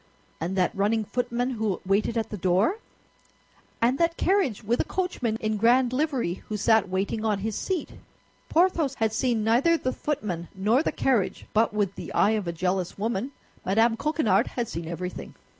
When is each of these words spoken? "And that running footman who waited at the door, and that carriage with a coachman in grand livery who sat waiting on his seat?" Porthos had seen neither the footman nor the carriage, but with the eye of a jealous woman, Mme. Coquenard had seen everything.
"And 0.39 0.55
that 0.55 0.73
running 0.75 1.05
footman 1.05 1.51
who 1.51 1.79
waited 1.85 2.17
at 2.17 2.31
the 2.31 2.35
door, 2.35 2.79
and 3.79 3.99
that 3.99 4.17
carriage 4.17 4.63
with 4.63 4.79
a 4.79 4.83
coachman 4.83 5.37
in 5.39 5.57
grand 5.57 5.93
livery 5.93 6.41
who 6.49 6.57
sat 6.57 6.89
waiting 6.89 7.23
on 7.23 7.37
his 7.45 7.55
seat?" 7.55 7.91
Porthos 8.49 8.95
had 8.95 9.13
seen 9.13 9.43
neither 9.43 9.77
the 9.77 9.93
footman 9.93 10.47
nor 10.55 10.81
the 10.81 10.91
carriage, 10.91 11.45
but 11.53 11.71
with 11.71 11.93
the 11.93 12.11
eye 12.13 12.31
of 12.31 12.47
a 12.47 12.51
jealous 12.51 12.97
woman, 12.97 13.31
Mme. 13.63 13.93
Coquenard 13.95 14.47
had 14.47 14.67
seen 14.67 14.87
everything. 14.87 15.35